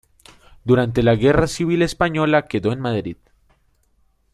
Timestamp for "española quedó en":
1.83-2.79